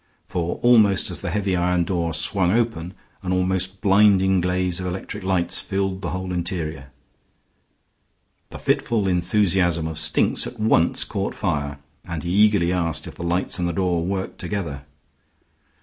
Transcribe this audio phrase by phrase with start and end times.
[0.27, 5.23] For almost as the heavy iron door swung open an almost blinding blaze of electric
[5.23, 6.89] lights filled the whole interior.
[8.49, 11.77] The fitful enthusiasm of Stinks at once caught fire,
[12.07, 14.85] and he eagerly asked if the lights and the door worked together.